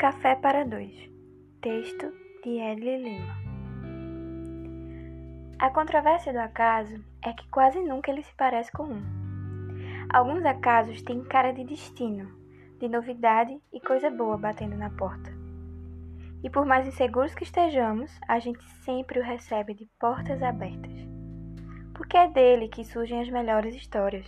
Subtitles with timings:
[0.00, 0.96] Café para Dois.
[1.60, 2.10] Texto
[2.42, 3.34] de Edley Lima.
[5.58, 9.02] A controvérsia do acaso é que quase nunca ele se parece com um.
[10.10, 12.34] Alguns acasos têm cara de destino,
[12.78, 15.30] de novidade e coisa boa batendo na porta.
[16.42, 20.94] E por mais inseguros que estejamos, a gente sempre o recebe de portas abertas.
[21.92, 24.26] Porque é dele que surgem as melhores histórias.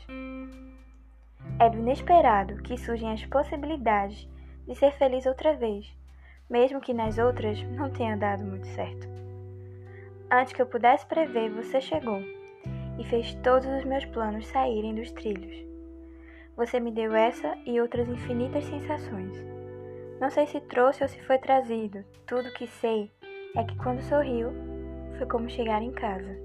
[1.59, 4.29] É do inesperado que surgem as possibilidades
[4.67, 5.93] de ser feliz outra vez,
[6.49, 9.09] mesmo que nas outras não tenha dado muito certo.
[10.31, 12.21] Antes que eu pudesse prever, você chegou
[12.99, 15.55] e fez todos os meus planos saírem dos trilhos.
[16.57, 19.37] Você me deu essa e outras infinitas sensações.
[20.21, 23.11] Não sei se trouxe ou se foi trazido, tudo que sei
[23.57, 24.51] é que quando sorriu,
[25.19, 26.39] foi como chegar em casa.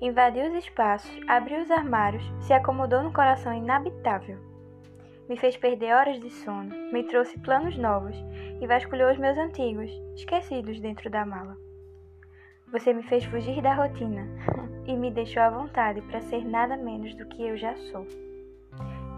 [0.00, 4.48] Invadiu os espaços, abriu os armários, se acomodou no coração inabitável
[5.28, 8.16] me fez perder horas de sono, me trouxe planos novos
[8.60, 11.56] e vasculhou os meus antigos, esquecidos dentro da mala.
[12.72, 14.26] Você me fez fugir da rotina
[14.86, 18.06] e me deixou à vontade para ser nada menos do que eu já sou.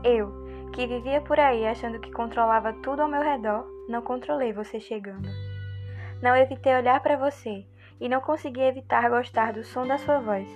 [0.04, 0.32] Eu,
[0.72, 5.28] que vivia por aí achando que controlava tudo ao meu redor, não controlei você chegando.
[6.20, 7.64] Não evitei olhar para você
[8.00, 10.48] e não consegui evitar gostar do som da sua voz.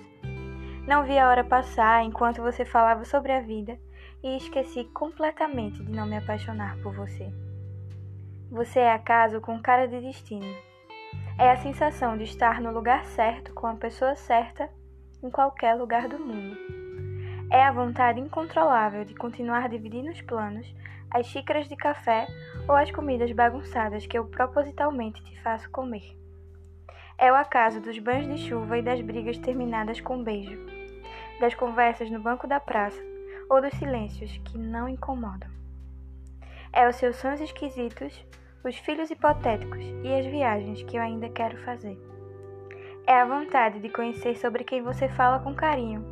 [0.87, 3.77] Não vi a hora passar enquanto você falava sobre a vida
[4.23, 7.31] e esqueci completamente de não me apaixonar por você.
[8.51, 10.55] Você é acaso com cara de destino.
[11.37, 14.69] É a sensação de estar no lugar certo com a pessoa certa
[15.21, 16.55] em qualquer lugar do mundo.
[17.51, 20.73] É a vontade incontrolável de continuar dividindo os planos,
[21.11, 22.27] as xícaras de café
[22.67, 26.17] ou as comidas bagunçadas que eu propositalmente te faço comer.
[27.17, 30.59] É o acaso dos banhos de chuva e das brigas terminadas com um beijo,
[31.39, 33.14] das conversas no banco da praça
[33.49, 35.49] ou dos silêncios que não incomodam.
[36.73, 38.25] É os seus sonhos esquisitos,
[38.63, 41.97] os filhos hipotéticos e as viagens que eu ainda quero fazer.
[43.07, 46.03] É a vontade de conhecer sobre quem você fala com carinho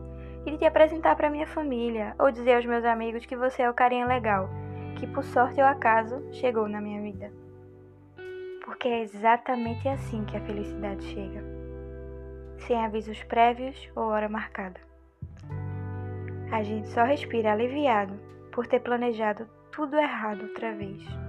[0.46, 3.70] e de te apresentar para minha família ou dizer aos meus amigos que você é
[3.70, 4.50] o carinha legal,
[4.98, 7.32] que por sorte ou acaso chegou na minha vida.
[8.64, 11.44] Porque é exatamente assim que a felicidade chega,
[12.60, 14.93] sem avisos prévios ou hora marcada.
[16.52, 18.14] A gente só respira aliviado
[18.52, 21.23] por ter planejado tudo errado outra vez.